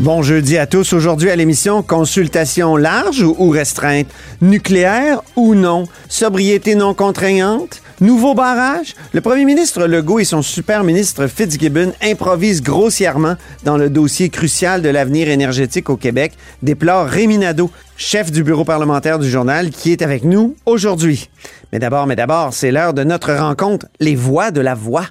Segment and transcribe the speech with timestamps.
[0.00, 0.94] Bon jeudi à tous.
[0.94, 4.06] Aujourd'hui à l'émission, consultation large ou restreinte,
[4.40, 8.94] nucléaire ou non, sobriété non contraignante, nouveau barrage?
[9.12, 14.80] Le premier ministre Legault et son super ministre Fitzgibbon improvisent grossièrement dans le dossier crucial
[14.80, 16.32] de l'avenir énergétique au Québec,
[16.62, 21.28] déplore Rémi Nadeau, chef du bureau parlementaire du journal, qui est avec nous aujourd'hui.
[21.74, 25.04] Mais d'abord, mais d'abord, c'est l'heure de notre rencontre, les voix de la voix.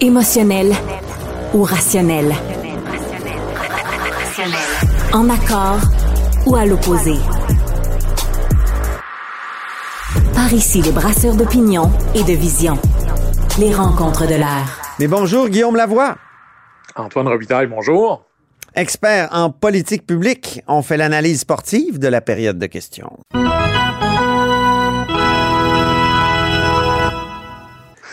[0.00, 0.74] Émotionnel
[1.54, 1.62] ou
[5.12, 5.80] En accord
[6.46, 7.12] ou à l'opposé.
[10.34, 12.78] Par ici, les brasseurs d'opinion et de vision.
[13.58, 14.94] Les rencontres de l'air.
[14.98, 16.16] Mais bonjour, Guillaume Lavoie.
[16.96, 18.24] Antoine Robitaille, bonjour.
[18.74, 23.18] Expert en politique publique, on fait l'analyse sportive de la période de questions.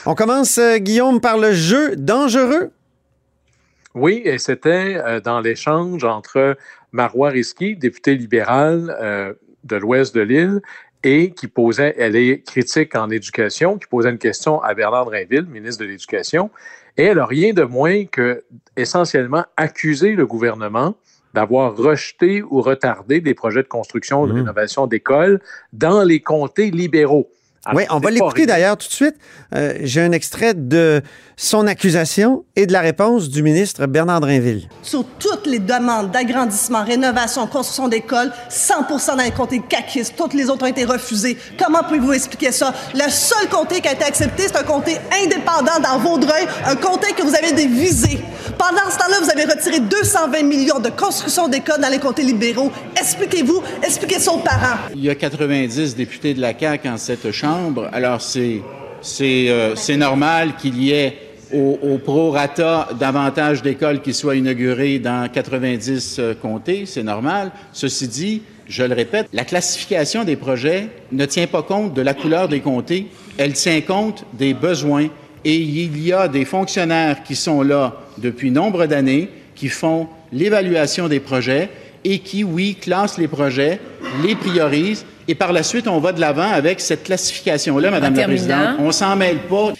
[0.05, 2.71] On commence, euh, Guillaume, par le jeu dangereux.
[3.97, 6.55] Oui, et c'était euh, dans l'échange entre
[6.91, 10.61] Marois Risky, députée libérale euh, de l'ouest de l'île,
[11.03, 15.47] et qui posait, elle est critique en éducation, qui posait une question à Bernard Drinville,
[15.47, 16.51] ministre de l'Éducation,
[16.95, 18.43] et elle n'a rien de moins que
[18.75, 20.95] essentiellement accusé le gouvernement
[21.33, 24.37] d'avoir rejeté ou retardé des projets de construction ou de Mmh.
[24.37, 25.39] rénovation d'écoles
[25.73, 27.29] dans les comtés libéraux.
[27.65, 29.15] Alors, Oui, on va l'écouter d'ailleurs tout de suite.
[29.55, 31.01] Euh, J'ai un extrait de
[31.35, 34.67] son accusation et de la réponse du ministre Bernard Drinville.
[34.81, 40.13] sur toutes les demandes d'agrandissement, rénovation, construction d'écoles, 100% dans les comtés caquistes.
[40.17, 41.37] Toutes les autres ont été refusées.
[41.59, 42.73] Comment pouvez-vous expliquer ça?
[42.95, 47.13] Le seul comté qui a été accepté, c'est un comté indépendant dans Vaudreuil, un comté
[47.13, 48.19] que vous avez dévisé.
[48.57, 52.71] Pendant ce temps-là, vous avez retiré 220 millions de construction d'écoles dans les comtés libéraux.
[52.99, 54.77] Expliquez-vous, expliquez ça aux parents.
[54.95, 57.46] Il y a 90 députés de la CAQ en cette Chambre.
[57.93, 58.21] Alors,
[59.21, 61.17] euh, c'est normal qu'il y ait
[61.53, 66.85] au, au prorata davantage d'écoles qui soient inaugurées dans 90 euh, comtés.
[66.85, 67.51] C'est normal.
[67.71, 72.13] Ceci dit, je le répète, la classification des projets ne tient pas compte de la
[72.13, 73.07] couleur des comtés.
[73.37, 75.07] Elle tient compte des besoins.
[75.45, 81.07] Et il y a des fonctionnaires qui sont là depuis nombre d'années, qui font l'évaluation
[81.07, 81.69] des projets
[82.03, 83.79] et qui, oui, classent les projets,
[84.23, 88.19] les priorisent, et par la suite, on va de l'avant avec cette classification-là, Madame la
[88.19, 88.45] terminant.
[88.45, 88.75] Présidente.
[88.79, 89.73] On s'en mêle pas.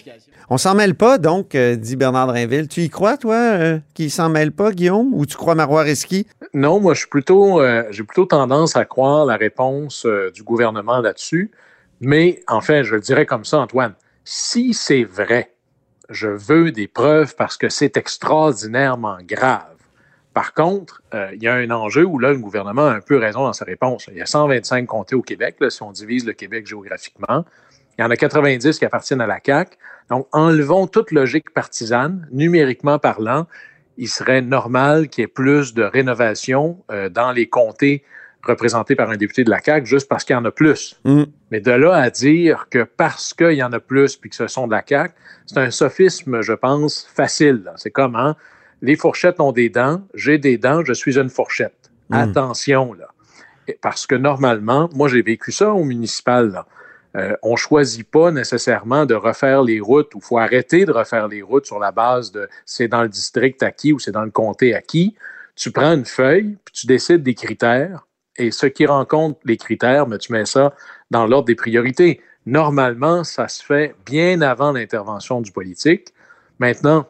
[0.49, 2.69] On s'en mêle pas, donc, euh, dit Bernard Drinville.
[2.69, 6.25] Tu y crois, toi, euh, qu'il s'en mêle pas, Guillaume, ou tu crois Marois Risky?
[6.53, 10.43] Non, moi, je suis plutôt, euh, j'ai plutôt tendance à croire la réponse euh, du
[10.43, 11.51] gouvernement là-dessus.
[11.99, 13.93] Mais, en fait, je le dirais comme ça, Antoine.
[14.23, 15.51] Si c'est vrai,
[16.09, 19.76] je veux des preuves parce que c'est extraordinairement grave.
[20.37, 23.17] Par contre, euh, il y a un enjeu où là, le gouvernement a un peu
[23.17, 24.07] raison dans sa réponse.
[24.11, 27.43] Il y a 125 comtés au Québec, là, si on divise le Québec géographiquement.
[27.97, 29.75] Il y en a 90 qui appartiennent à la CAQ.
[30.11, 33.47] Donc, enlevons toute logique partisane, numériquement parlant,
[33.97, 38.03] il serait normal qu'il y ait plus de rénovation euh, dans les comtés
[38.43, 40.99] représentés par un député de la CAQ juste parce qu'il y en a plus.
[41.03, 41.23] Mm.
[41.49, 44.45] Mais de là à dire que parce qu'il y en a plus puis que ce
[44.45, 45.15] sont de la CAQ,
[45.47, 47.71] c'est un sophisme, je pense, facile.
[47.77, 48.35] C'est comme, hein,
[48.81, 51.91] les fourchettes ont des dents, j'ai des dents, je suis une fourchette.
[52.09, 52.15] Mm.
[52.15, 53.07] Attention, là.
[53.81, 56.65] Parce que normalement, moi, j'ai vécu ça au municipal, là.
[57.15, 61.41] Euh, on choisit pas nécessairement de refaire les routes ou faut arrêter de refaire les
[61.41, 64.29] routes sur la base de c'est dans le district à qui ou c'est dans le
[64.29, 65.15] comté à qui.
[65.55, 70.07] Tu prends une feuille, puis tu décides des critères et ce qui rencontre les critères,
[70.07, 70.75] mais tu mets ça
[71.09, 72.21] dans l'ordre des priorités.
[72.45, 76.13] Normalement, ça se fait bien avant l'intervention du politique.
[76.59, 77.07] Maintenant,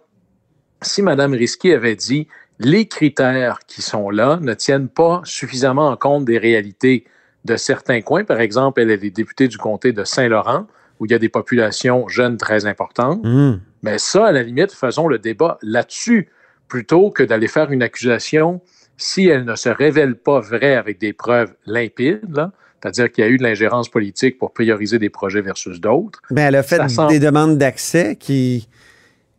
[0.82, 2.28] si Mme Risky avait dit
[2.60, 7.06] les critères qui sont là ne tiennent pas suffisamment en compte des réalités
[7.46, 10.68] de certains coins, par exemple, elle est députée du comté de Saint-Laurent,
[11.00, 13.60] où il y a des populations jeunes très importantes, Mm.
[13.84, 16.30] mais ça, à la limite, faisons le débat là-dessus,
[16.68, 18.62] plutôt que d'aller faire une accusation
[18.98, 22.50] si elle ne se révèle pas vraie avec des preuves limpides,
[22.82, 26.20] c'est-à-dire qu'il y a eu de l'ingérence politique pour prioriser des projets versus d'autres.
[26.32, 28.68] Ben, elle a fait des demandes d'accès qui,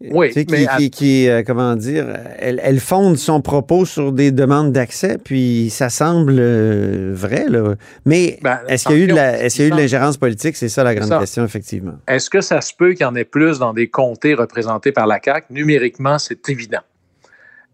[0.00, 2.06] oui, qui, qui, qui euh, comment dire,
[2.38, 7.74] elle, elle, fonde son propos sur des demandes d'accès, puis ça semble euh, vrai, là.
[8.06, 9.76] Mais ben, est-ce qu'il y a eu de la, est-ce qu'il y a eu de
[9.76, 10.54] l'ingérence politique?
[10.54, 11.94] C'est ça la grande question, effectivement.
[12.06, 15.08] Est-ce que ça se peut qu'il y en ait plus dans des comtés représentés par
[15.08, 15.52] la CAQ?
[15.52, 16.82] Numériquement, c'est évident.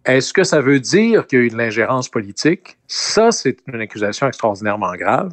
[0.07, 2.79] Est-ce que ça veut dire qu'il y a eu de l'ingérence politique?
[2.87, 5.33] Ça, c'est une accusation extraordinairement grave.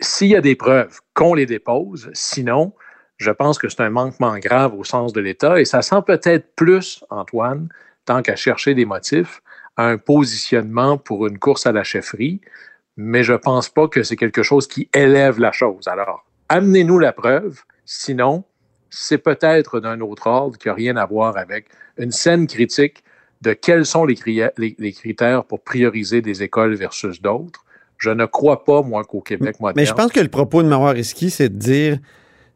[0.00, 2.10] S'il y a des preuves, qu'on les dépose.
[2.12, 2.74] Sinon,
[3.18, 6.54] je pense que c'est un manquement grave au sens de l'État et ça sent peut-être
[6.54, 7.68] plus, Antoine,
[8.04, 9.42] tant qu'à chercher des motifs,
[9.76, 12.40] un positionnement pour une course à la chefferie,
[12.96, 15.88] mais je ne pense pas que c'est quelque chose qui élève la chose.
[15.88, 18.44] Alors, amenez-nous la preuve, sinon,
[18.90, 21.66] c'est peut-être d'un autre ordre qui n'a rien à voir avec
[21.98, 23.02] une scène critique
[23.42, 27.64] de quels sont les, critères pour prioriser des écoles versus d'autres.
[27.98, 29.76] Je ne crois pas, moi, qu'au Québec moderne.
[29.76, 31.98] Mais je pense que le propos de Marois c'est de dire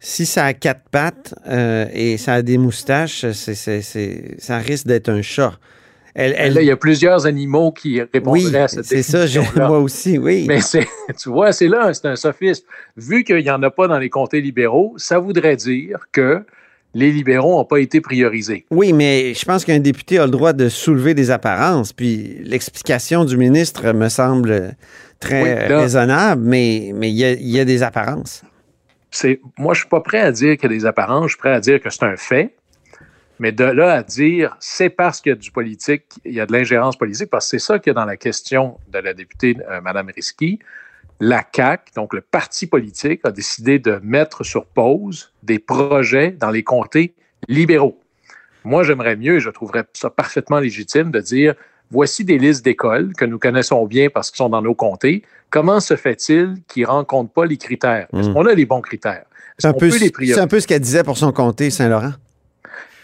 [0.01, 5.23] si ça a quatre pattes euh, et ça a des moustaches, ça risque d'être un
[5.23, 5.53] chat.
[6.15, 9.27] Elle, il y a plusieurs animaux qui répondraient à cette c'est ça,
[9.57, 10.45] moi aussi, oui.
[10.49, 10.59] Mais
[11.17, 12.65] tu vois, c'est là, c'est un sophisme.
[12.97, 16.43] Vu qu'il n'y en a pas dans les comtés libéraux, ça voudrait dire que
[16.95, 18.67] les libéraux n'ont pas été priorisés.
[18.71, 21.93] Oui, mais je pense qu'un député a le droit de soulever des apparences.
[21.93, 24.75] Puis l'explication du ministre me semble
[25.21, 28.43] très raisonnable, mais, mais il, y a, des apparences.
[29.59, 31.53] Moi, je suis pas prêt à dire qu'il y a des apparences, je suis prêt
[31.53, 32.55] à dire que c'est un fait.
[33.39, 36.47] Mais de là à dire c'est parce qu'il y a du politique, il y a
[36.47, 39.15] de l'ingérence politique, parce que c'est ça qu'il y a dans la question de la
[39.15, 40.59] députée euh, Mme Risky
[41.21, 46.51] la CAC, donc le parti politique, a décidé de mettre sur pause des projets dans
[46.51, 47.15] les comtés
[47.47, 48.01] libéraux.
[48.65, 51.55] Moi, j'aimerais mieux, et je trouverais ça parfaitement légitime, de dire
[51.91, 55.23] voici des listes d'écoles que nous connaissons bien parce qu'ils sont dans nos comtés.
[55.51, 58.07] Comment se fait-il qu'ils ne rencontrent pas les critères?
[58.13, 58.35] Est-ce hmm.
[58.35, 59.25] qu'on a les bons critères?
[59.59, 62.13] C'est un, peu, un peu ce qu'elle disait pour son comté Saint-Laurent.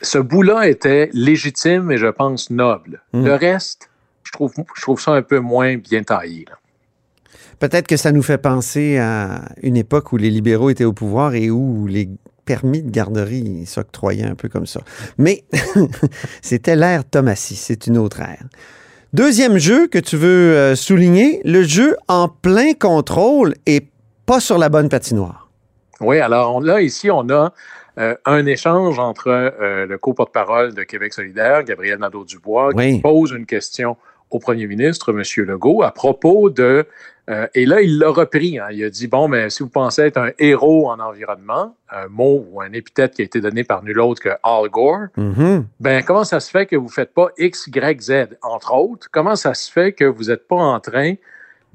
[0.01, 3.03] Ce bout-là était légitime et je pense noble.
[3.13, 3.25] Hmm.
[3.25, 3.91] Le reste,
[4.23, 6.47] je trouve, je trouve ça un peu moins bien taillé.
[7.59, 11.35] Peut-être que ça nous fait penser à une époque où les libéraux étaient au pouvoir
[11.35, 12.09] et où les
[12.47, 14.81] permis de garderie s'octroyaient un peu comme ça.
[15.19, 15.45] Mais
[16.43, 18.45] c'était l'ère Thomasy, c'est une autre ère.
[19.13, 23.89] Deuxième jeu que tu veux euh, souligner, le jeu en plein contrôle et
[24.25, 25.49] pas sur la bonne patinoire.
[26.01, 27.53] Oui, alors là, ici, on a
[27.99, 33.47] euh, un échange entre euh, le co-porte-parole de Québec solidaire, Gabriel Nadeau-Dubois, qui pose une
[33.47, 33.97] question
[34.31, 35.45] au premier ministre, M.
[35.45, 36.87] Legault, à propos de...
[37.29, 38.59] Euh, et là, il l'a repris.
[38.59, 38.69] Hein.
[38.71, 42.47] il a dit, bon, mais si vous pensez être un héros en environnement, un mot
[42.51, 45.65] ou un épithète qui a été donné par nul autre que Al Gore, mm-hmm.
[45.81, 49.09] ben comment ça se fait que vous ne faites pas X, Y, Z, entre autres?
[49.11, 51.15] Comment ça se fait que vous n'êtes pas en train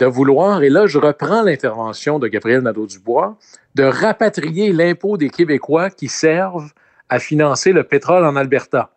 [0.01, 3.38] de vouloir, et là, je reprends l'intervention de Gabriel Nadeau-Dubois,
[3.75, 6.71] de rapatrier l'impôt des Québécois qui servent
[7.07, 8.89] à financer le pétrole en Alberta?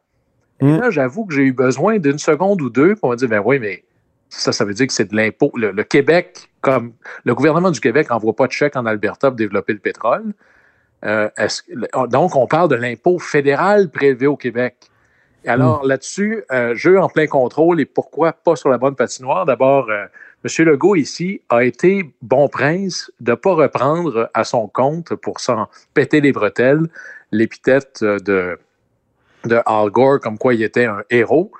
[0.65, 0.81] Et mm.
[0.81, 3.59] là, j'avoue que j'ai eu besoin d'une seconde ou deux pour me dire, ben oui,
[3.59, 3.85] mais
[4.31, 5.53] ça, ça veut dire que c'est de l'impôt.
[5.55, 6.93] Le, Québec, comme
[7.25, 10.33] le gouvernement du Québec n'envoie pas de chèque en Alberta pour développer le pétrole.
[11.05, 11.29] Euh,
[12.09, 14.77] donc, on parle de l'impôt fédéral prélevé au Québec.
[15.47, 15.89] alors, mm.
[15.89, 19.45] là-dessus, euh, jeu en plein contrôle et pourquoi pas sur la bonne patinoire?
[19.45, 20.07] D'abord, euh,
[20.45, 20.67] M.
[20.67, 25.69] Legault, ici, a été bon prince de ne pas reprendre à son compte pour s'en
[25.93, 26.89] péter les bretelles
[27.33, 28.59] l'épithète de
[29.47, 31.53] de Al Gore comme quoi il était un héros,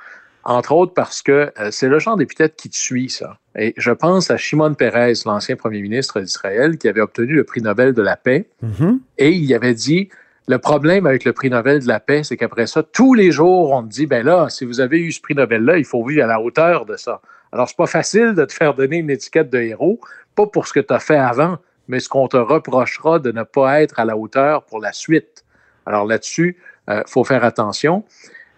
[0.45, 3.39] entre autres parce que euh, c'est le genre d'épithète qui te suit, ça.
[3.57, 7.63] Et je pense à Shimon Peres, l'ancien premier ministre d'Israël, qui avait obtenu le prix
[7.63, 8.99] Nobel de la paix, mm-hmm.
[9.19, 10.09] et il avait dit,
[10.47, 13.71] le problème avec le prix Nobel de la paix, c'est qu'après ça, tous les jours,
[13.71, 16.25] on te dit, ben là, si vous avez eu ce prix Nobel-là, il faut vivre
[16.25, 17.21] à la hauteur de ça.
[17.51, 20.01] Alors, c'est pas facile de te faire donner une étiquette de héros,
[20.35, 23.43] pas pour ce que tu as fait avant, mais ce qu'on te reprochera de ne
[23.43, 25.45] pas être à la hauteur pour la suite.
[25.87, 26.59] Alors là-dessus,
[26.91, 28.05] euh, faut faire attention.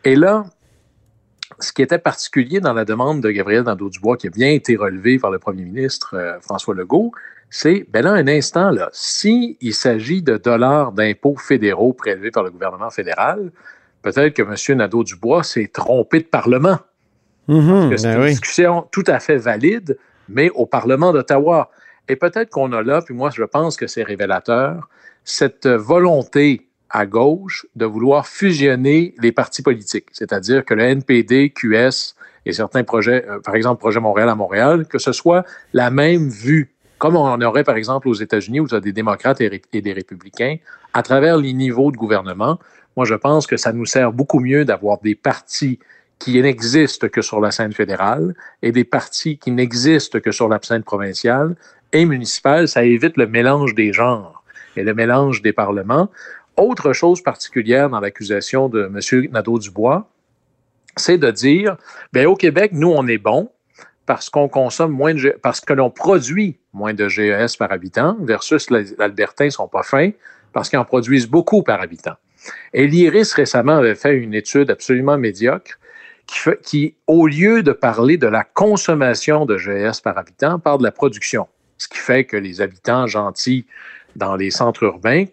[0.05, 0.45] Et là,
[1.61, 5.19] ce qui était particulier dans la demande de Gabriel Nadeau-Dubois, qui a bien été relevé
[5.19, 7.13] par le premier ministre euh, François Legault,
[7.49, 12.51] c'est, ben là, un instant, là, s'il s'agit de dollars d'impôts fédéraux prélevés par le
[12.51, 13.53] gouvernement fédéral,
[14.03, 14.79] peut-être que M.
[14.79, 16.79] Nadeau-Dubois s'est trompé de Parlement.
[17.49, 19.97] Mm-hmm, c'est ben une discussion tout à fait valide,
[20.29, 21.71] mais au Parlement d'Ottawa.
[22.09, 24.89] Et peut-être qu'on a là, puis moi, je pense que c'est révélateur,
[25.25, 32.15] cette volonté à gauche de vouloir fusionner les partis politiques, c'est-à-dire que le NPD, QS
[32.45, 36.29] et certains projets, euh, par exemple Projet Montréal à Montréal, que ce soit la même
[36.29, 39.83] vue, comme on aurait par exemple aux États-Unis où il y a des démocrates et,
[39.83, 40.57] des républicains,
[40.95, 42.59] à travers les niveaux de gouvernement.
[42.97, 45.79] Moi, je pense que ça nous sert beaucoup mieux d'avoir des partis
[46.19, 50.59] qui n'existent que sur la scène fédérale et des partis qui n'existent que sur la
[50.63, 51.57] scène provinciale
[51.93, 52.69] et municipale.
[52.69, 54.43] Ça évite le mélange des genres
[54.77, 56.09] et le mélange des parlements.
[56.57, 59.29] Autre chose particulière dans l'accusation de M.
[59.31, 60.09] Nadeau-Dubois,
[60.97, 61.77] c'est de dire,
[62.13, 63.51] bien, au Québec, nous, on est bon
[64.07, 68.71] parce qu'on consomme moins de, parce que l'on produit moins de GES par habitant versus
[68.71, 70.11] les Albertains sont pas fins
[70.53, 72.15] parce qu'ils en produisent beaucoup par habitant.
[72.73, 75.79] Et l'IRIS récemment avait fait une étude absolument médiocre
[76.27, 80.85] qui, qui, au lieu de parler de la consommation de GES par habitant, parle de
[80.85, 81.49] la production.
[81.79, 83.67] Ce qui fait que les habitants gentils
[84.17, 85.25] dans les centres urbains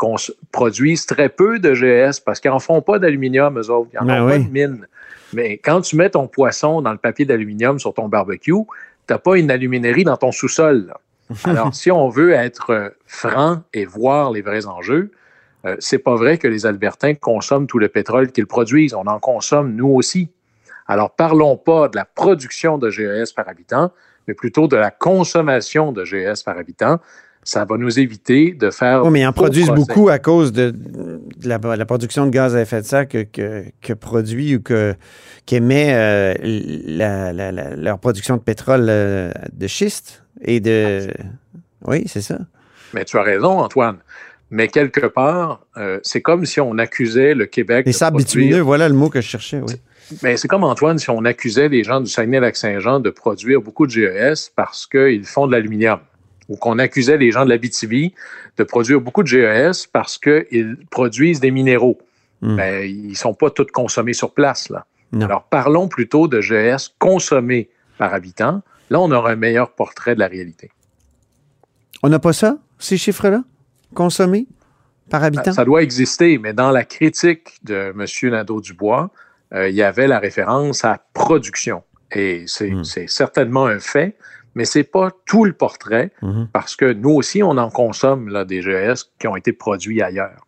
[0.51, 3.89] produisent très peu de GES parce qu'ils n'en font pas d'aluminium, eux autres.
[3.93, 4.45] Ils n'en Ben font pas oui.
[4.45, 4.87] de mine.
[5.33, 9.17] Mais quand tu mets ton poisson dans le papier d'aluminium sur ton barbecue, tu n'as
[9.17, 10.93] pas une aluminerie dans ton sous-sol.
[11.45, 15.11] Alors, si on veut être euh, franc et voir les vrais enjeux,
[15.65, 18.93] euh, c'est pas vrai que les Albertains consomment tout le pétrole qu'ils produisent.
[18.93, 20.29] On en consomme nous aussi.
[20.87, 23.91] Alors, parlons pas de la production de GES par habitant,
[24.27, 26.99] mais plutôt de la consommation de GES par habitant.
[27.45, 29.03] Ça va nous éviter de faire.
[29.03, 29.81] Oui, mais ils en produisent procès.
[29.93, 33.23] beaucoup à cause de, de la, la production de gaz à effet de serre que,
[33.23, 34.95] que, que produit ou que
[35.45, 41.09] qu'émet euh, la- la- la- leur production de pétrole euh, de schiste et de.
[41.85, 42.37] Oui, c'est ça.
[42.93, 43.97] Mais tu as raison, Antoine.
[44.49, 47.85] Mais quelque part, euh, c'est comme si on accusait le Québec.
[47.85, 49.73] Les sables bitumineux, voilà le mot que je cherchais, oui.
[50.21, 53.91] Mais c'est comme Antoine, si on accusait les gens du Saguenay-Lac-Saint-Jean de produire beaucoup de
[53.91, 55.99] GES parce qu'ils font de l'aluminium.
[56.49, 58.13] Ou qu'on accusait les gens de l'Abitibi
[58.57, 61.97] de produire beaucoup de GES parce qu'ils produisent des minéraux.
[62.41, 62.57] Hmm.
[62.57, 64.69] Ben, ils ne sont pas tous consommés sur place.
[64.69, 64.85] Là.
[65.13, 65.27] Non.
[65.27, 68.61] Alors, parlons plutôt de GES consommés par habitant.
[68.89, 70.71] Là, on aura un meilleur portrait de la réalité.
[72.01, 73.43] On n'a pas ça, ces chiffres-là?
[73.93, 74.47] Consommés
[75.09, 75.53] par habitant?
[75.53, 78.31] Ça doit exister, mais dans la critique de M.
[78.31, 79.09] Nadeau-Dubois,
[79.53, 81.83] euh, il y avait la référence à production.
[82.11, 82.83] Et c'est Hmm.
[82.83, 84.15] c'est certainement un fait,
[84.55, 86.47] mais c'est pas tout le portrait, Mhm.
[86.53, 90.45] parce que nous aussi, on en consomme là, des GES qui ont été produits ailleurs.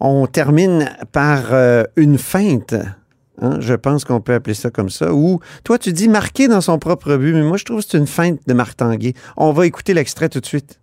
[0.00, 2.74] On termine par euh, une feinte.
[3.40, 5.12] hein, je pense qu'on peut appeler ça comme ça.
[5.12, 7.98] Ou toi, tu dis marqué dans son propre but, mais moi, je trouve que c'est
[7.98, 9.12] une feinte de Marc Tanguay.
[9.36, 10.80] On va écouter l'extrait tout de suite.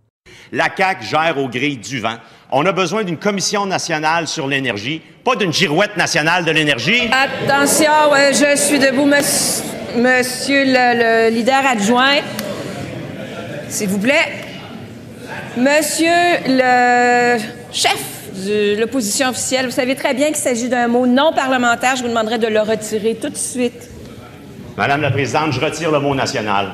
[0.53, 2.17] La CAQ gère au gré du vent.
[2.51, 7.09] On a besoin d'une commission nationale sur l'énergie, pas d'une girouette nationale de l'énergie.
[7.11, 9.63] Attention, euh, je suis debout, monsieur,
[9.95, 12.17] monsieur le, le leader adjoint.
[13.67, 14.31] S'il vous plaît.
[15.57, 16.11] Monsieur
[16.47, 17.39] le
[17.71, 17.97] chef
[18.45, 21.95] de l'opposition officielle, vous savez très bien qu'il s'agit d'un mot non parlementaire.
[21.95, 23.89] Je vous demanderai de le retirer tout de suite.
[24.77, 26.73] Madame la Présidente, je retire le mot national.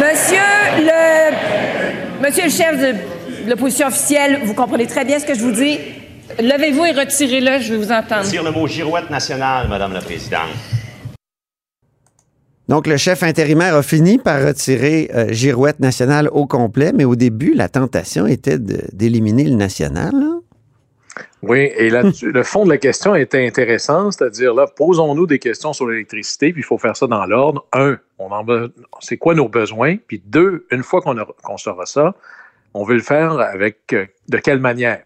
[0.00, 0.38] Monsieur
[0.78, 5.52] le, monsieur le chef de l'opposition officielle, vous comprenez très bien ce que je vous
[5.52, 5.78] dis.
[6.38, 8.24] Levez-vous et retirez-le, je vais vous entendre.
[8.24, 10.48] retire le mot girouette nationale, Madame la Présidente.
[12.66, 17.14] Donc, le chef intérimaire a fini par retirer euh, Girouette nationale au complet, mais au
[17.14, 20.12] début, la tentation était d'éliminer le national.
[20.14, 20.39] là.
[21.42, 25.72] Oui, et là le fond de la question était intéressant, c'est-à-dire là, posons-nous des questions
[25.72, 27.66] sur l'électricité, puis il faut faire ça dans l'ordre.
[27.72, 28.44] Un, on en
[29.00, 29.96] c'est quoi nos besoins?
[30.06, 32.14] Puis deux, une fois qu'on aura- qu'on saura ça,
[32.74, 35.02] on veut le faire avec euh, de quelle manière?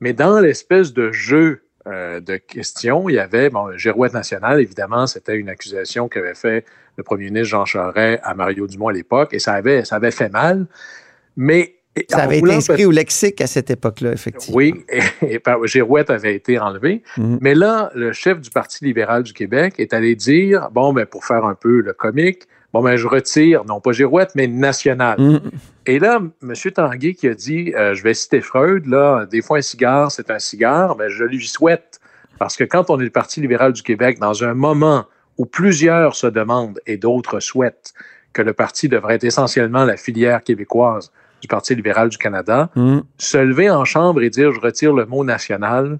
[0.00, 5.06] Mais dans l'espèce de jeu euh, de questions, il y avait, bon, Girouette nationale, évidemment,
[5.06, 6.64] c'était une accusation qu'avait fait
[6.96, 10.10] le premier ministre Jean Charest à Mario Dumont à l'époque, et ça avait, ça avait
[10.10, 10.66] fait mal.
[11.36, 11.74] Mais
[12.08, 14.56] Ça avait été inscrit au lexique à cette époque-là, effectivement.
[14.56, 14.84] oui,
[15.22, 17.02] et, Girouette avait été enlevé.
[17.16, 17.38] Mhm.
[17.40, 21.24] Mais là, le chef du Parti libéral du Québec est allé dire, bon, ben, pour
[21.24, 25.20] faire un peu le comique, bon, ben, je retire, non pas Girouette, mais national.
[25.20, 25.50] Mhm.
[25.86, 26.54] Et là, M.
[26.74, 30.30] Tanguay qui a dit, euh, je vais citer Freud, là, des fois un cigare, c'est
[30.30, 32.00] un cigare, ben, je lui souhaite,
[32.38, 35.06] parce que quand on est le Parti libéral du Québec, dans un moment
[35.38, 37.92] où plusieurs se demandent et d'autres souhaitent
[38.32, 41.12] que le parti devrait être essentiellement la filière québécoise
[41.44, 43.02] du Parti libéral du Canada, Mhm.
[43.18, 45.98] se lever en chambre et dire je retire le mot national,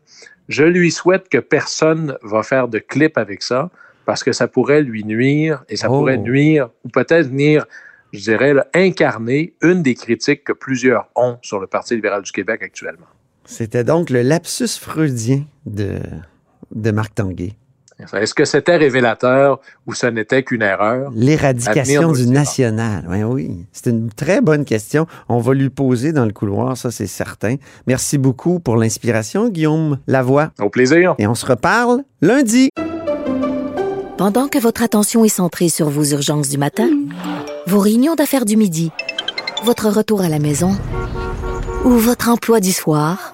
[0.48, 3.68] je lui souhaite que personne va faire de clip avec ça
[4.06, 5.98] parce que ça pourrait lui nuire et ça Oh.
[5.98, 7.66] pourrait nuire ou peut-être venir,
[8.14, 12.32] je dirais, là, incarner une des critiques que plusieurs ont sur le Parti libéral du
[12.32, 13.06] Québec actuellement.
[13.44, 15.98] C'était donc le lapsus freudien de,
[16.74, 17.52] de Marc Tanguay.
[17.98, 21.10] Est-ce que c'était révélateur ou ce n'était qu'une erreur?
[21.14, 23.04] L'éradication du national.
[23.08, 23.66] Oui, oui.
[23.72, 25.06] C'est une très bonne question.
[25.28, 27.56] On va lui poser dans le couloir, ça c'est certain.
[27.86, 30.50] Merci beaucoup pour l'inspiration, Guillaume Lavoie.
[30.60, 31.14] Au plaisir.
[31.18, 32.70] Et on se reparle lundi.
[34.16, 36.88] Pendant que votre attention est centrée sur vos urgences du matin,
[37.66, 38.90] vos réunions d'affaires du midi,
[39.64, 40.76] votre retour à la maison
[41.84, 43.33] ou votre emploi du soir,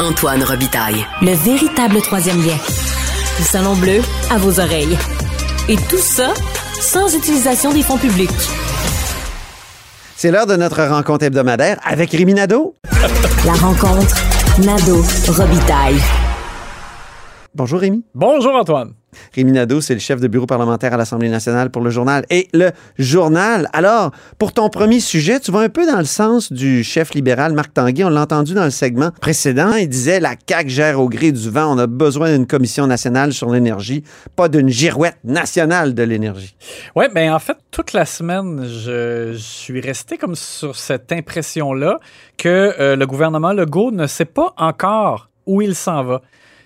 [0.00, 1.06] Antoine Robitaille.
[1.22, 2.56] Le véritable troisième lien.
[3.38, 4.98] Le salon bleu à vos oreilles.
[5.68, 6.34] Et tout ça
[6.80, 8.30] sans utilisation des fonds publics.
[10.16, 12.74] C'est l'heure de notre rencontre hebdomadaire avec Rémi Nadeau.
[13.46, 14.16] La rencontre
[14.58, 16.00] Nadeau-Robitaille.
[17.56, 18.02] Bonjour Rémi.
[18.16, 18.94] Bonjour Antoine.
[19.32, 22.48] Rémi Nadeau, c'est le chef de bureau parlementaire à l'Assemblée nationale pour le journal et
[22.52, 23.68] le journal.
[23.72, 27.52] Alors, pour ton premier sujet, tu vas un peu dans le sens du chef libéral
[27.52, 28.02] Marc Tanguay.
[28.02, 29.72] On l'a entendu dans le segment précédent.
[29.74, 31.72] Il disait la CAQ gère au gré du vent.
[31.72, 34.02] On a besoin d'une commission nationale sur l'énergie,
[34.34, 36.56] pas d'une girouette nationale de l'énergie.
[36.96, 42.00] Oui, bien en fait, toute la semaine, je, je suis resté comme sur cette impression-là
[42.36, 46.20] que euh, le gouvernement Legault ne sait pas encore où il s'en va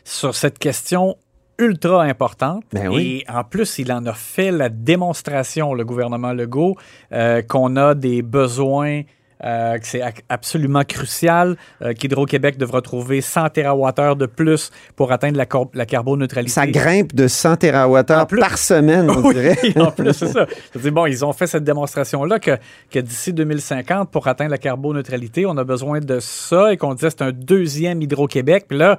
[0.09, 1.17] sur cette question
[1.59, 2.65] ultra importante.
[2.73, 3.25] Ben oui.
[3.29, 6.77] Et en plus, il en a fait la démonstration, le gouvernement Legault,
[7.13, 9.03] euh, qu'on a des besoins.
[9.45, 15.37] euh, que c'est absolument crucial, euh, qu'Hydro-Québec devra trouver 100 TWh de plus pour atteindre
[15.37, 16.53] la, carboneutralité.
[16.53, 18.03] Ça grimpe de 100 TWh
[18.41, 19.57] par semaine, on Oui, dirait.
[19.77, 20.45] en plus, c'est ça.
[20.75, 22.59] Je dis, bon, ils ont fait cette démonstration-là que,
[22.91, 27.11] que d'ici 2050, pour atteindre la carboneutralité, on a besoin de ça et qu'on disait
[27.11, 28.65] c'est un deuxième Hydro-Québec.
[28.67, 28.99] Puis là,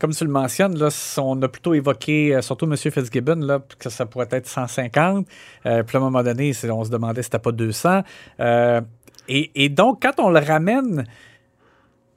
[0.00, 0.88] comme tu le mentionnes, là,
[1.18, 2.76] on a plutôt évoqué, euh, surtout M.
[2.76, 5.26] Fitzgibbon, là, que ça pourrait être 150.
[5.66, 8.02] Euh, puis à un moment donné, on se demandait si c'était pas 200.
[8.40, 8.80] Euh,
[9.28, 11.04] et, et donc, quand on le ramène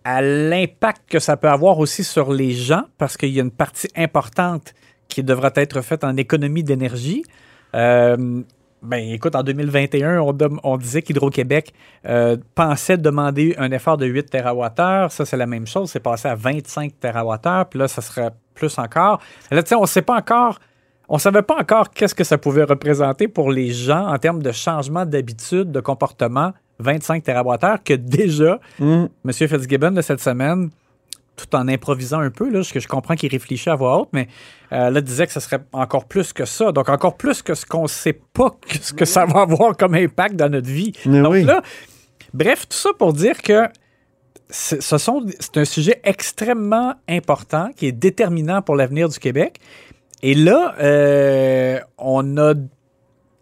[0.06, 3.52] à l'impact que ça peut avoir aussi sur les gens, parce qu'il y a une
[3.52, 4.74] partie importante
[5.10, 7.24] qui devra être faite en économie d'énergie.
[8.84, 11.74] Ben, écoute, en 2021, on, dem- on disait qu'Hydro-Québec
[12.06, 15.10] euh, pensait demander un effort de 8 TWh.
[15.10, 15.90] Ça, c'est la même chose.
[15.90, 17.66] C'est passé à 25 TWh.
[17.70, 19.20] Puis là, ça serait plus encore.
[19.52, 20.60] Là, tu sais, on ne sait pas encore.
[21.10, 24.42] On ne savait pas encore qu'est-ce que ça pouvait représenter pour les gens en termes
[24.44, 26.54] de changement d'habitude, de comportement.
[26.80, 29.06] 25 TWh que déjà, Mm.
[29.26, 29.32] M.
[29.32, 30.70] Fitzgibbon, de cette semaine,
[31.36, 34.10] tout en improvisant un peu, là, parce que je comprends qu'il réfléchit à voix haute,
[34.14, 34.28] mais
[34.72, 36.72] euh, là, disait que ce serait encore plus que ça.
[36.72, 39.76] Donc, encore plus que ce qu'on ne sait pas que ce que ça va avoir
[39.76, 40.94] comme impact dans notre vie.
[41.06, 41.44] Mais Donc oui.
[41.44, 41.62] là,
[42.34, 43.68] bref, tout ça pour dire que
[44.50, 49.60] c'est ce sont- c'est un sujet extrêmement important qui est déterminant pour l'avenir du Québec.
[50.22, 52.54] Et là, euh, on a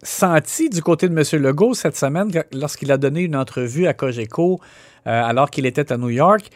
[0.02, 1.42] senti du côté de M.
[1.42, 4.58] Legault cette semaine, lorsqu'il a donné une entrevue à Cogeco,
[5.06, 6.48] euh, alors qu'il était à New York,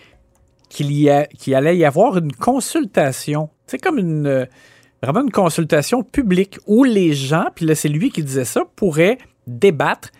[0.68, 3.48] qu'il y a- qu'il allait y avoir une consultation.
[3.66, 4.46] C'est comme une euh,
[5.02, 9.18] vraiment une consultation publique où les gens, puis là c'est lui qui disait ça, pourraient
[9.46, 10.10] débattre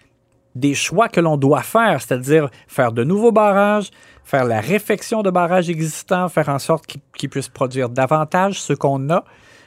[0.54, 3.90] des choix que l'on doit faire, c'est-à-dire faire de nouveaux barrages,
[4.24, 8.72] faire la réfection de barrages existants, faire en sorte qu'ils qu'ils puissent produire davantage ce
[8.72, 9.24] qu'on a,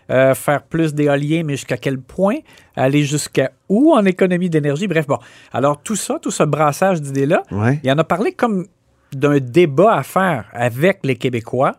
[0.09, 2.37] euh, faire plus d'éolien, mais jusqu'à quel point,
[2.75, 5.19] aller jusqu'à où en économie d'énergie, bref, bon.
[5.53, 7.79] Alors tout ça, tout ce brassage d'idées-là, Ouais.
[7.83, 8.65] il en a parlé comme
[9.13, 11.75] d'un débat à faire avec les Québécois.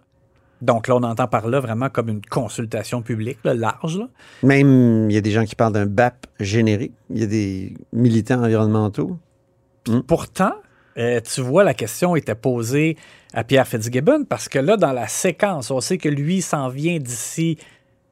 [0.62, 3.98] Donc là, on entend par là vraiment comme une consultation publique, là, large.
[3.98, 4.08] là.
[4.42, 6.92] Même, il y a des gens qui parlent d'un BAP générique.
[7.08, 9.16] Il y a des militants environnementaux.
[10.06, 10.52] Pourtant,
[10.98, 12.96] euh, tu vois, la question était posée
[13.32, 16.98] à Pierre Fitzgibbon parce que là, dans la séquence, on sait que lui s'en vient
[16.98, 17.56] d'ici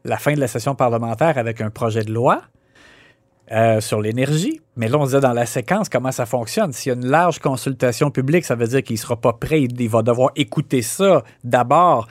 [0.04, 2.42] la fin de la session parlementaire avec un projet de loi
[3.50, 4.60] euh, sur l'énergie.
[4.76, 6.72] Mais là, on disait dans la séquence comment ça fonctionne?
[6.72, 9.62] S'il y a une large consultation publique, ça veut dire qu'il ne sera pas prêt.
[9.62, 12.06] Il, va devoir écouter ça d'abord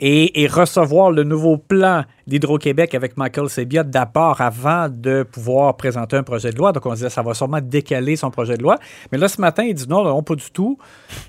[0.00, 6.22] et, recevoir le nouveau plan d'Hydro-Québec avec Michael Sebia d'abord avant de pouvoir présenter un
[6.22, 6.72] projet de loi.
[6.72, 8.76] Donc, on disait ça va sûrement décaler son projet de loi.
[9.12, 10.78] Mais là, ce matin, il dit non, non, pas du tout.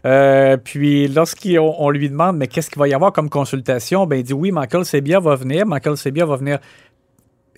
[0.05, 4.07] Euh, puis, lorsqu'on on lui demande, mais qu'est-ce qu'il va y avoir comme consultation?
[4.07, 5.67] Ben, il dit oui, Michael Sebia va venir.
[5.67, 6.59] Michael Sebia va venir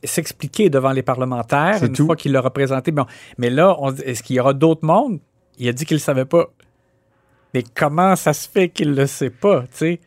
[0.04, 2.06] s'expliquer devant les parlementaires une tout.
[2.06, 2.92] fois qu'il l'a représenté.
[2.92, 3.06] Bon,
[3.38, 5.20] mais là, est-ce qu'il y aura d'autres mondes?
[5.60, 6.48] Il a dit qu'il ne savait pas.
[7.54, 10.00] Mais comment ça se fait qu'il ne le sait pas, tu sais?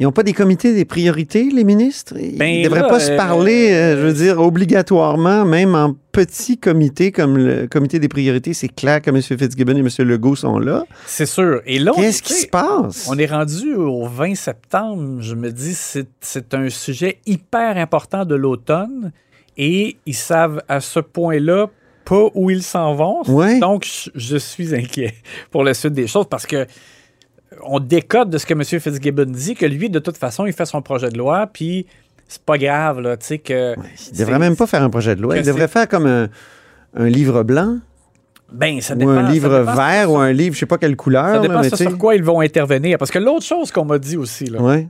[0.00, 2.14] Ils n'ont pas des comités des priorités, les ministres?
[2.18, 5.74] Ils Ben ne devraient là, pas se euh, parler, euh, je veux dire, obligatoirement, même
[5.76, 8.52] en petits comités comme le comité des priorités.
[8.52, 9.20] C'est clair que M.
[9.22, 9.88] Fitzgibbon et M.
[10.00, 10.84] Legault sont là.
[11.06, 11.60] C'est sûr.
[11.66, 13.06] Et là, on- Qu'est-ce qui se passe?
[13.08, 15.20] On est rendu au 20 septembre.
[15.20, 19.12] Je me dis, c'est un sujet hyper important de l'automne
[19.56, 21.68] et ils savent à ce point-là
[22.04, 23.22] pas où ils s'en vont.
[23.28, 23.58] Ouais.
[23.60, 25.14] Donc, je, suis inquiet
[25.50, 26.66] pour la suite des choses parce que
[27.64, 28.64] on décode de ce que M.
[28.64, 31.86] Fitzgibbon dit, que lui, de toute façon, il fait son projet de loi, puis
[32.26, 33.76] c'est pas grave, là, tu sais, que...
[34.10, 35.36] Il devrait même pas faire un projet de loi.
[35.36, 36.28] Il devrait faire comme un,
[36.94, 37.78] un livre blanc
[38.50, 39.10] Ben, ça ou dépend.
[39.12, 41.34] un ça livre vert ou un livre, je sais pas quelle couleur.
[41.34, 42.98] Ça dépend mais sur quoi ils vont intervenir.
[42.98, 44.88] Parce que l'autre chose qu'on m'a dit aussi, là, Ouais.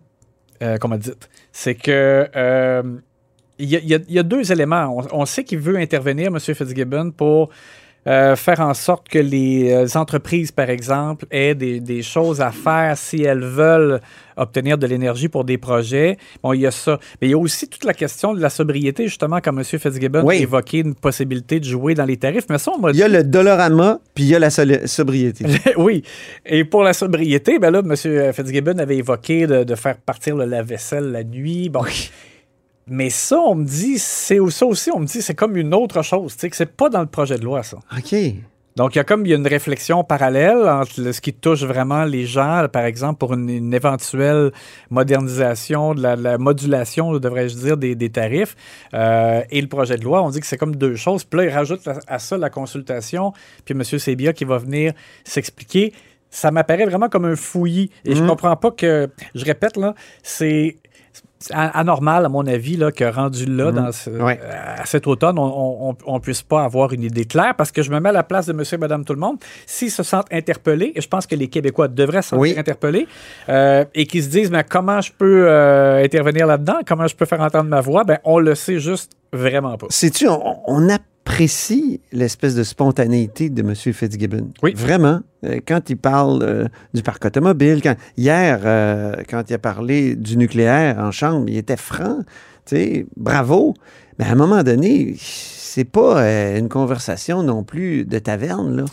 [0.63, 1.11] euh, qu'on m'a dit,
[1.51, 2.83] c'est que euh,
[3.63, 4.97] il y, a- y y deux éléments.
[5.13, 6.39] On, on sait qu'il veut intervenir, M.
[6.41, 7.51] Fitzgibbon, pour
[8.09, 12.51] euh, faire en sorte que les euh, entreprises, par exemple, aient des, des choses à
[12.51, 14.01] faire si elles veulent
[14.37, 16.17] obtenir de l'énergie pour des projets.
[16.43, 16.99] Bon, il y a ça.
[17.21, 19.63] Mais il y a aussi toute la question de la sobriété, justement, quand M.
[19.63, 20.39] Fitzgibbon Oui.
[20.39, 22.47] a évoqué une possibilité de jouer dans les tarifs.
[22.51, 25.45] Mais ça, on m'a Il y a le dollarama, puis il y a la sobriété.
[25.77, 26.03] oui.
[26.45, 28.33] Et pour la sobriété, ben là, M.
[28.33, 31.69] Fitzgibbon avait évoqué de, de faire partir le lave-vaisselle la nuit.
[31.69, 31.83] Bon.
[32.87, 36.03] Mais ça, on me dit, c'est ça aussi, on me dit, c'est comme une autre
[36.03, 37.79] chose, tu sais, que c'est pas dans le projet de loi, ça.
[37.97, 38.15] OK.
[38.75, 41.63] Donc, il y a comme il y a une réflexion parallèle entre ce qui touche
[41.63, 44.51] vraiment les gens, par exemple, pour une, une éventuelle
[45.07, 48.57] modernisation, de la, la modulation, devrais-je dire, des, des tarifs,
[48.95, 50.23] euh, et le projet de loi.
[50.23, 51.25] On dit que c'est comme deux choses.
[51.25, 53.33] Puis là, il rajoute à, à ça la consultation,
[53.65, 53.83] puis M.
[53.85, 54.93] Sébia qui va venir
[55.25, 55.93] s'expliquer.
[56.31, 57.91] Ça m'apparaît vraiment comme un fouillis.
[58.07, 58.29] Et je Mhm.
[58.31, 60.77] comprends pas que, je répète, là, c'est
[61.53, 63.75] anormal, à mon avis, là, que rendu là, Mhm.
[63.75, 64.39] dans ce- Ouais.
[64.79, 67.99] à cet automne, on ne puisse pas avoir une idée claire parce que je me
[68.01, 69.37] mets à la place de monsieur et madame tout le monde.
[69.67, 72.55] S'ils se sentent interpellés, et je pense que les Québécois devraient se sentir Oui.
[72.59, 73.07] interpellés,
[73.49, 76.79] euh, et qu'ils se disent, mais comment je peux euh, intervenir là-dedans?
[76.87, 78.05] Comment je peux faire entendre ma voix?
[78.05, 79.87] Ben, on le sait juste vraiment pas.
[79.91, 80.89] Sais-tu, on, on
[81.33, 83.75] apprécie l'espèce de spontanéité de M.
[83.75, 84.51] Fitzgibbon?
[84.63, 84.75] Oui.
[84.77, 85.21] Vraiment?
[85.45, 90.15] Euh, Quand il parle euh, du parc automobile, quand, hier, euh, quand il a parlé
[90.15, 92.19] du nucléaire en chambre, il était franc.
[92.67, 93.75] Tu sais, bravo.
[94.19, 96.23] Mais à un moment donné, c'est pas
[96.59, 98.85] une conversation non plus de taverne, là.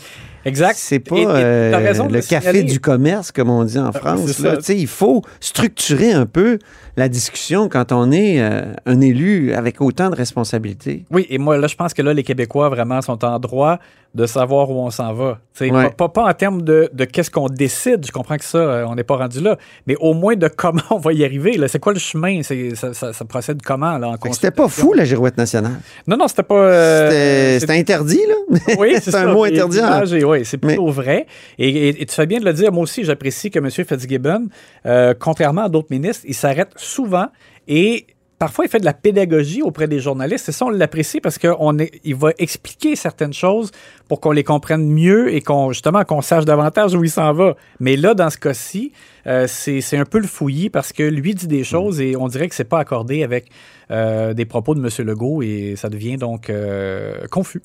[0.45, 0.75] Exact.
[0.77, 1.71] C'est pas Et- et euh,
[2.09, 2.63] le café signaler.
[2.63, 4.39] du commerce, comme on dit en France.
[4.39, 4.57] là.
[4.57, 6.59] Tu sais, Il faut structurer un peu
[6.97, 11.05] la discussion quand on est euh, un élu avec autant de responsabilités.
[11.11, 13.79] Oui, et moi, là, je pense que là, les Québécois vraiment sont en droit
[14.15, 15.37] de savoir où on s'en va.
[15.61, 15.69] Ouais.
[15.69, 18.85] Pas, pas, pas en termes de, de qu'est-ce qu'on décide, je comprends que ça, euh,
[18.87, 21.59] on n'est pas rendu là, mais au moins de comment on va y arriver.
[21.67, 22.41] C'est quoi le chemin?
[22.41, 22.55] Ça,
[22.93, 23.97] ça- ça procède comment?
[23.99, 25.79] Là, C'était pas fou, la girouette nationale.
[26.07, 26.55] Non, non, c'était pas...
[26.55, 28.57] euh, C'était- interdit, là.
[28.79, 29.79] Oui, c'est un mot Et interdit.
[29.81, 31.25] en- est- Oui, c'est plutôt vrai.
[31.57, 32.71] Et, et- et tu fais bien de le dire.
[32.71, 33.69] Moi aussi, j'apprécie que M.
[33.69, 34.47] Fitzgibbon,
[34.85, 37.27] euh, contrairement à d'autres ministres, il s'arrête souvent
[37.67, 38.05] et
[38.37, 40.47] parfois il fait de la pédagogie auprès des journalistes.
[40.47, 43.69] Et ça, on l'apprécie parce qu'il va expliquer certaines choses
[44.07, 47.55] pour qu'on les comprenne mieux et qu'on justement qu'on sache davantage où il s'en va.
[47.81, 48.93] Mais là, dans ce cas-ci,
[49.27, 52.27] euh, c'est c'est un peu le fouillis parce que lui dit des choses et on
[52.29, 53.49] dirait que c'est pas accordé avec
[53.91, 55.05] euh, des propos de M.
[55.05, 57.61] Legault et ça devient donc euh, confus.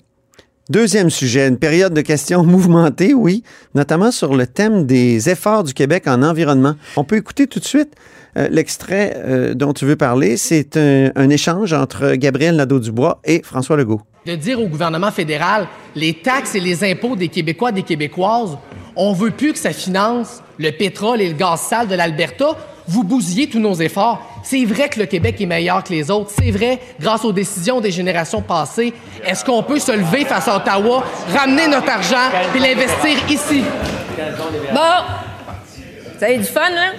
[0.70, 3.42] Deuxième sujet, une période de questions mouvementée, oui,
[3.74, 6.74] notamment sur le thème des efforts du Québec en environnement.
[6.96, 7.94] On peut écouter tout de suite
[8.38, 10.38] euh, l'extrait euh, dont tu veux parler.
[10.38, 14.00] C'est un, un échange entre Gabriel Nadeau-Dubois et François Legault.
[14.26, 18.56] de dire au gouvernement fédéral les taxes et les impôts des Québécois des Québécoises,
[18.96, 22.56] on veut plus que ça finance le pétrole et le gaz sale de l'Alberta.
[22.88, 24.33] Vous bousillez tous nos efforts.
[24.44, 26.30] C'est vrai que le Québec est meilleur que les autres.
[26.38, 28.92] C'est vrai, grâce aux décisions des générations passées.
[29.24, 31.02] Est-ce qu'on peut se lever face à Ottawa,
[31.34, 33.64] ramener notre argent et l'investir ici?
[34.72, 34.80] Bon,
[36.16, 36.92] vous avez du fun, là?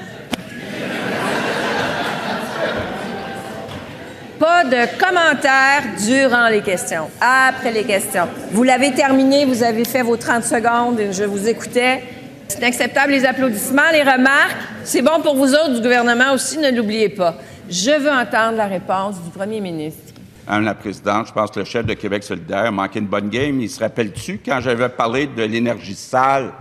[4.39, 8.27] Pas de commentaires durant les questions, après les questions.
[8.51, 12.03] Vous l'avez terminé, vous avez fait vos 30 secondes, je vous écoutais.
[12.47, 14.57] C'est inacceptable, les applaudissements, les remarques.
[14.83, 17.35] C'est bon pour vous autres du gouvernement aussi, ne l'oubliez pas.
[17.69, 20.13] Je veux entendre la réponse du premier ministre.
[20.47, 23.29] Madame la Présidente, je pense que le chef de Québec solidaire a manqué une bonne
[23.29, 23.59] game.
[23.59, 26.51] Il se rappelle-tu quand j'avais parlé de l'énergie sale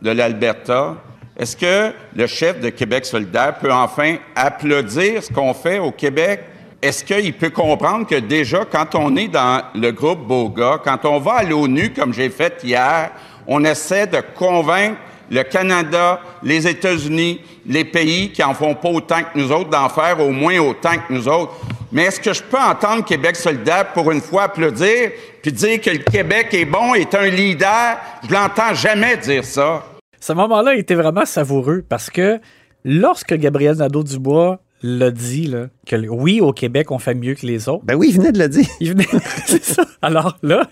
[0.00, 0.94] de l'Alberta?
[1.36, 6.44] Est-ce que le chef de Québec solidaire peut enfin applaudir ce qu'on fait au Québec?
[6.80, 11.18] Est-ce qu'il peut comprendre que déjà, quand on est dans le groupe Boga, quand on
[11.18, 13.10] va à l'ONU, comme j'ai fait hier,
[13.48, 14.98] on essaie de convaincre
[15.30, 19.88] le Canada, les États-Unis, les pays qui en font pas autant que nous autres, d'en
[19.88, 21.54] faire au moins autant que nous autres.
[21.92, 25.10] Mais est-ce que je peux entendre Québec solidaire pour une fois applaudir
[25.42, 27.98] puis dire que le Québec est bon, est un leader?
[28.26, 29.84] Je l'entends jamais dire ça.
[30.18, 32.40] Ce moment-là était vraiment savoureux parce que
[32.84, 37.68] lorsque Gabriel Nadeau-Dubois l'a dit, là, que oui, au Québec, on fait mieux que les
[37.68, 37.84] autres.
[37.84, 38.66] Ben oui, il venait de le dire.
[38.80, 39.06] Il venait,
[39.46, 39.84] c'est ça.
[40.00, 40.68] Alors là,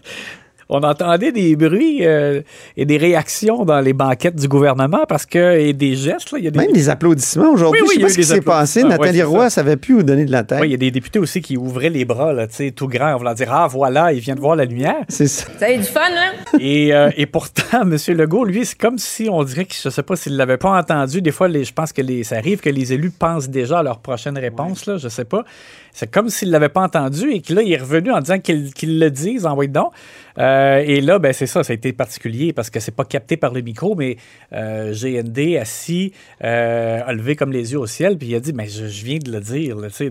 [0.71, 2.41] on entendait des bruits euh,
[2.77, 6.31] et des réactions dans les banquettes du gouvernement parce que et des gestes.
[6.33, 6.59] Là, il y a des...
[6.61, 7.83] Même des applaudissements aujourd'hui.
[7.83, 8.81] Oui, oui, je il y a sais pas ce qui s'est passé.
[8.81, 8.89] applaudissements.
[8.89, 9.51] Nathalie Ouais, c'est Roy ça.
[9.51, 10.61] savait plus où donner de la tête.
[10.61, 12.89] Oui, il y a des députés aussi qui ouvraient les bras, là, tu sais, tout
[12.89, 14.95] grand, en voulant dire Ah, voilà, il vient de voir la lumière.
[15.09, 15.47] C'est ça.
[15.59, 16.59] Ça a eu du fun, hein?
[16.61, 17.97] et, euh, et pourtant, M.
[18.17, 21.21] Legault, lui, c'est comme si on dirait que je sais pas s'il l'avait pas entendu.
[21.21, 23.83] Des fois, les, je pense que les, ça arrive que les élus pensent déjà à
[23.83, 25.45] leur prochaine réponse, là, je sais pas.
[25.93, 28.99] C'est comme s'il l'avait pas entendu et que là, il est revenu en disant qu'il
[28.99, 29.93] le dise, envoyé donc.
[30.39, 33.37] Euh, et là, ben, c'est ça, ça a été particulier parce que c'est pas capté
[33.37, 34.17] par le micro, mais
[34.53, 36.13] euh, GND assis,
[36.45, 39.19] euh, a levé comme les yeux au ciel, puis il a dit Mais je, viens
[39.19, 40.05] de le dire, là, ça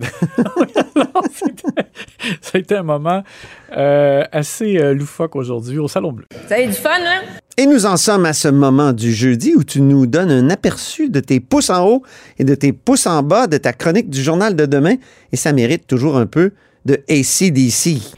[2.53, 3.23] a été un moment
[3.75, 6.25] euh, assez euh, loufoque aujourd'hui au Salon Bleu.
[6.47, 7.21] Ça a eu du fun, hein?
[7.59, 11.09] Et nous en sommes à ce moment du jeudi où tu nous donnes un aperçu
[11.09, 12.03] de tes pouces en haut
[12.37, 14.95] et de tes pouces en bas de ta chronique du journal de demain.
[15.33, 16.51] Et ça mérite toujours un peu
[16.85, 18.15] de ACDC.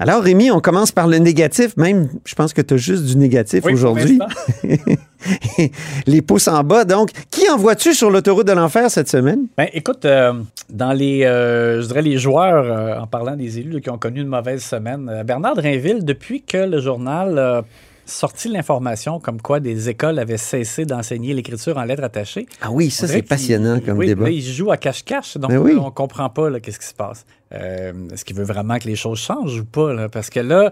[0.00, 1.76] Alors, Rémi, on commence par le négatif.
[1.76, 4.18] Même, je pense que tu as juste du négatif Oui, aujourd'hui.
[6.06, 6.84] Les pouces en bas.
[6.84, 9.46] Donc, qui envoies-tu sur l'autoroute de l'enfer cette semaine?
[9.56, 10.34] Ben, écoute, euh,
[10.70, 13.98] dans les, euh, je dirais les joueurs, euh, en parlant des élus là, qui ont
[13.98, 17.64] connu une mauvaise semaine, Bernard Drainville, depuis que le journal a
[18.06, 22.46] sorti l'information comme quoi des écoles avaient cessé d'enseigner l'écriture en lettres attachées.
[22.62, 24.24] Ah oui, ça, c'est passionnant comme oui, débat.
[24.24, 25.76] là, il joue à cache-cache, donc Ben oui.
[25.78, 27.26] on comprend pas qu'est-ce qui se passe.
[27.52, 30.08] Euh, Est-ce qu'il veut vraiment que les choses changent ou pas?
[30.08, 30.70] Parce que là,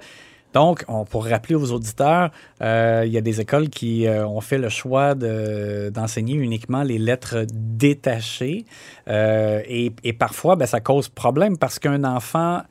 [0.53, 2.31] donc, on, pour rappeler aux auditeurs,
[2.63, 6.83] euh, il y a des écoles qui euh, ont fait le choix de- d'enseigner uniquement
[6.83, 8.65] les lettres détachées.
[9.09, 12.63] Et, et parfois, ben, ça cause problème parce qu'un enfant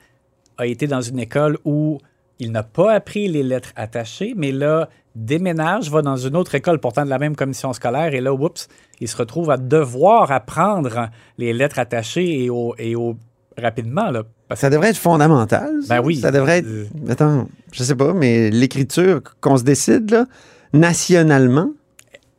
[0.58, 2.00] a été dans une école où
[2.40, 6.80] il n'a pas appris les lettres attachées, mais là, déménage, va dans une autre école,
[6.80, 8.68] pourtant de la même commission scolaire, et là, oups,
[9.00, 13.16] il se retrouve à devoir apprendre les lettres attachées et au, et au
[13.58, 14.12] rapidement.
[14.12, 15.70] Là, parce Ça devrait être fondamental.
[15.84, 15.96] ça.
[16.00, 16.18] Ben oui.
[16.18, 16.68] Ça devrait être.
[17.10, 20.26] Attends, je sais pas, mais l'écriture qu'on se décide, là,
[20.74, 21.72] nationalement?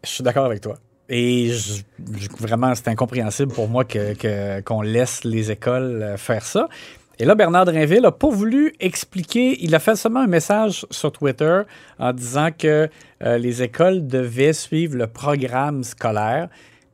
[0.05, 0.77] Je suis d'accord avec toi.
[1.09, 1.83] Et je-
[2.19, 6.69] je- vraiment, c'est incompréhensible pour moi que- que- qu'on laisse les écoles euh, faire ça.
[7.19, 9.57] Et là, Bernard Drinville n'a pas voulu expliquer.
[9.65, 11.63] Il a fait seulement un message sur Twitter
[11.99, 12.89] en disant que
[13.23, 16.49] euh, les écoles devaient suivre le programme scolaire.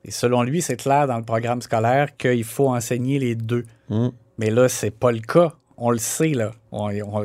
[0.04, 3.64] Et selon lui, c'est clair dans le programme scolaire qu'il faut enseigner les deux.
[3.92, 4.09] Mm.
[4.38, 5.52] Mais là, c'est pas le cas.
[5.76, 6.52] On le sait, là.
[6.72, 7.24] On- on-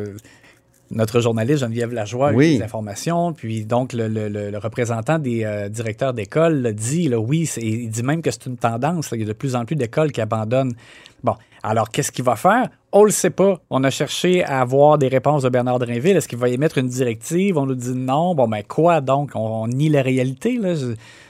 [0.89, 5.19] notre journaliste Geneviève Lajoie a eu des informations, puis donc le, le- le- le représentant
[5.19, 9.17] des euh, directeurs d'école dit, là, oui, il dit même que c'est une tendance, là.
[9.17, 10.75] il y a de plus en plus d'écoles qui abandonnent.
[11.23, 12.69] Bon, alors qu'est-ce qu'il va faire?
[12.93, 13.60] On le sait pas.
[13.69, 16.15] On a cherché à avoir des réponses de Bernard Drinville.
[16.15, 17.58] Est-ce qu'il va émettre une directive?
[17.58, 18.34] On nous dit non.
[18.34, 19.32] Bon, ben quoi donc?
[19.36, 20.58] On, on nie la réalité.
[20.58, 20.73] Là.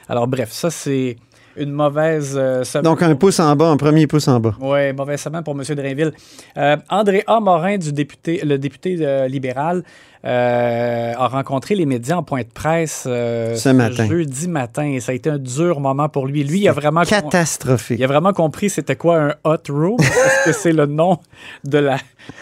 [0.08, 1.16] Alors bref, ça c'est
[1.58, 2.84] une mauvaise euh, semaine.
[2.84, 4.54] Donc, un pouce en bas, un premier pouce en bas.
[4.60, 5.64] Oui, mauvaise semaine pour M.
[5.76, 6.14] Drainville.
[6.58, 7.40] Euh, André A.
[7.40, 9.84] Morin, du député, le député euh, libéral,
[10.26, 14.08] euh, a rencontré les médias en point de presse euh, Ce matin.
[14.08, 14.84] jeudi matin.
[14.86, 16.44] Et ça a été un dur moment pour lui.
[16.44, 17.04] Lui, il a vraiment...
[17.04, 18.00] Catastrophique.
[18.00, 21.20] Il a vraiment compris c'était quoi un hot room, parce que c'est le nom
[21.64, 21.98] de la,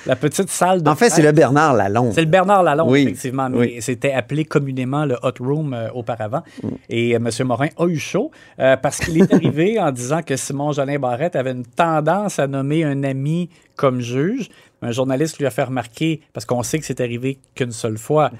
[0.05, 2.13] la petite salle de En fait, c'est le Bernard Lalonde.
[2.13, 3.77] C'est le Bernard Lalonde, Oui, effectivement, mais oui.
[3.81, 6.43] c'était appelé communément le Hot Room euh, auparavant.
[6.63, 6.67] Mm.
[6.89, 7.29] Et M.
[7.43, 11.51] Morin a eu chaud parce qu'il est arrivé en disant que Simon Jolin Barrette avait
[11.51, 14.49] une tendance à nommer un ami comme juge.
[14.81, 18.31] Un journaliste lui a fait remarquer, parce qu'on sait que c'est arrivé qu'une seule fois.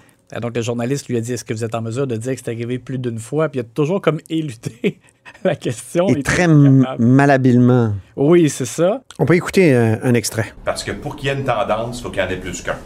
[0.42, 2.42] Donc, le journaliste lui a dit Est-ce que vous êtes en mesure de dire que
[2.44, 3.48] c'est arrivé plus d'une fois?
[3.50, 5.00] Puis il a toujours comme éludé
[5.44, 6.08] la question.
[6.08, 7.94] Et très malhabilement.
[8.16, 9.02] Oui, c'est ça.
[9.20, 10.54] On peut écouter un extrait.
[10.66, 12.62] Parce que pour qu'il y ait une tendance, il faut qu'il y en ait plus
[12.62, 12.78] qu'un.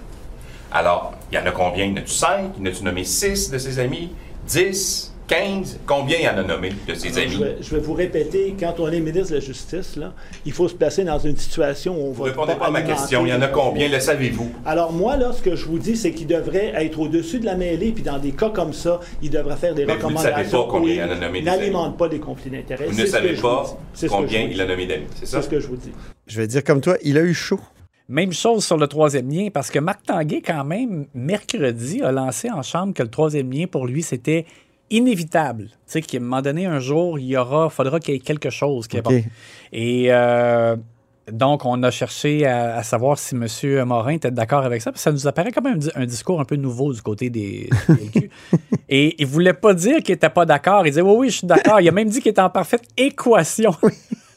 [0.71, 1.85] Alors, il y en a combien?
[1.85, 2.51] Il y en a-tu 5?
[2.57, 4.11] Il y en a-tu nommé 6 de ses amis?
[4.47, 5.08] 10?
[5.29, 5.79] 15?
[5.85, 7.29] Combien il y en a nommé de ses amis?
[7.31, 10.13] Je vais, je vais vous répéter, quand on est ministre de la Justice, là,
[10.45, 12.25] il faut se placer dans une situation où on Vous va.
[12.25, 13.25] ne répondez pas à ma question.
[13.25, 13.87] Il y en a combien?
[13.87, 14.51] Le savez-vous?
[14.65, 17.55] Alors moi, là, ce que je vous dis, c'est qu'il devrait être au-dessus de la
[17.55, 20.35] mêlée, puis dans des cas comme ça, il devrait faire des Mais vous ne recommandations.
[20.35, 22.87] savez pas combien il en a nommé N'alimente pas des conflits d'intérêts.
[22.87, 23.63] Vous ne savez pas
[23.93, 25.05] vous combien vous il a nommé d'amis.
[25.15, 25.37] C'est ça?
[25.41, 25.91] C'est ce que je vous dis.
[26.25, 27.59] Je vais dire comme toi, il a eu chaud.
[28.07, 32.49] Même chose sur le troisième lien, parce que Marc Tanguay, quand même, mercredi, a lancé
[32.49, 34.45] en chambre que le troisième lien, pour lui, c'était
[34.89, 35.65] inévitable.
[35.65, 38.21] Tu sais, qu'à un moment donné, un jour, il y aura, faudra qu'il y ait
[38.21, 39.11] quelque chose qui est bon.
[39.71, 40.75] Et euh,
[41.31, 43.47] donc, on a cherché à, à savoir si M.
[43.85, 46.45] Morin était d'accord avec ça, parce que ça nous apparaît un, di- un discours un
[46.45, 48.29] peu nouveau du côté des, PLQ.
[48.89, 50.85] Et il voulait pas dire qu'il était pas d'accord.
[50.87, 51.79] Il disait, oui, oui, je suis d'accord.
[51.79, 53.75] Il a même dit qu'il était en parfaite équation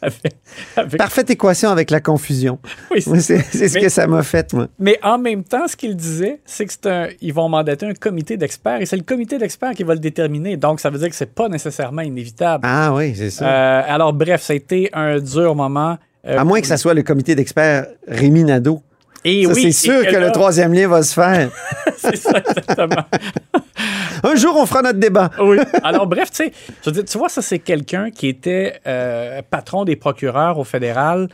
[0.04, 0.34] Avec-
[0.76, 2.58] avec- Parfaite équation avec la confusion.
[2.90, 4.66] Oui, c'est ce Mais- que ça m'a fait, moi.
[4.80, 7.94] Mais en même temps, ce qu'il disait, c'est que c'est un, ils vont mandater un
[7.94, 10.56] comité d'experts et c'est le comité d'experts qui va le déterminer.
[10.56, 12.64] Donc, ça veut dire que c'est pas nécessairement inévitable.
[12.66, 13.46] Ah oui, c'est ça.
[13.48, 15.96] Euh, alors, bref, ça a été un dur moment.
[16.26, 18.82] euh, à moins que ça soit le comité d'experts Rémi Nadeau.
[19.24, 21.50] Et Ça, oui, c'est et sûr que que là- le troisième lien va se faire.
[21.96, 23.04] c'est ça, exactement.
[24.24, 25.30] Un jour, on fera notre débat.
[25.40, 25.58] oui.
[25.82, 26.50] Alors, bref, tu
[26.84, 31.28] sais, tu vois, ça, c'est quelqu'un qui était euh, patron des procureurs au fédéral.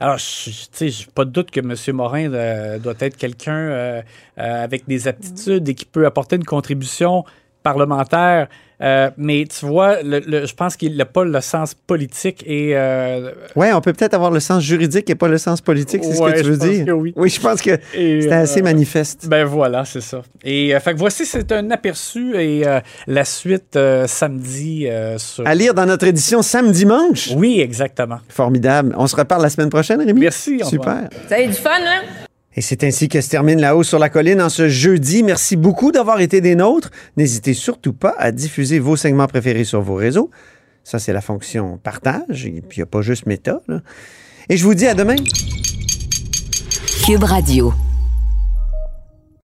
[0.00, 1.74] Alors, je- tu sais, j'ai pas de doute que M.
[1.96, 4.02] Morin euh, doit être quelqu'un euh,
[4.36, 7.24] avec des aptitudes et qui peut apporter une contribution
[7.62, 8.48] parlementaire.
[8.82, 12.76] Euh, mais tu vois, le- le- je pense qu'il n'a pas le sens politique et
[12.76, 16.20] euh, Ouais, on peut peut-être avoir le sens juridique et pas le sens politique, c'est
[16.20, 16.84] Ouais, ce que tu je veux pense dire?
[16.86, 17.14] que oui.
[17.30, 19.26] je pense que c'était assez euh, manifeste.
[19.28, 20.20] Ben voilà, c'est ça.
[20.44, 25.16] Et euh, fait que voici, c'est un aperçu et euh, la suite euh, samedi euh,
[25.16, 25.46] sur.
[25.46, 27.30] À lire dans notre édition samedi-dimanche.
[27.34, 28.18] Oui, exactement.
[28.28, 28.94] Formidable.
[28.98, 30.20] On se reparle la semaine prochaine, Rémi?
[30.20, 30.60] Merci.
[30.64, 31.08] Super.
[31.28, 32.25] Vous avez du fun, là?
[32.56, 35.22] Et c'est ainsi que se termine La Hausse sur la Colline en ce jeudi.
[35.22, 36.90] Merci beaucoup d'avoir été des nôtres.
[37.18, 40.30] N'hésitez surtout pas à diffuser vos segments préférés sur vos réseaux.
[40.82, 42.46] Ça, c'est la fonction partage.
[42.46, 43.60] Et puis, il n'y a pas juste méta.
[44.48, 45.16] Et je vous dis à demain.
[47.04, 47.74] Cube Radio.